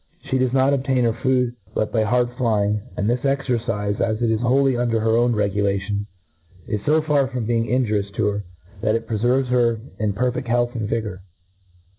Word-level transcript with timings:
She 0.31 0.39
does 0.39 0.51
not 0.51 0.73
obtain 0.73 1.03
her 1.03 1.13
food 1.13 1.53
but 1.75 1.91
by 1.91 2.01
hard 2.05 2.31
flying; 2.35 2.81
and 2.97 3.07
<his 3.07 3.19
cxercifey 3.19 4.01
as 4.01 4.19
it 4.19 4.31
is 4.31 4.39
wholely 4.39 4.75
under 4.75 4.99
her 4.99 5.15
own 5.15 5.35
regulation, 5.35 6.07
is 6.67 6.81
fo 6.81 7.01
far 7.03 7.27
from 7.27 7.45
bc'ng 7.45 7.67
injurious 7.69 8.09
to 8.15 8.25
her, 8.25 8.43
that 8.81 8.95
it 8.95 9.07
preferves 9.07 9.49
her 9.49 9.79
in 9.99 10.13
pcrfeft 10.13 10.47
health 10.47 10.73
and 10.73 10.89
vigour. 10.89 11.21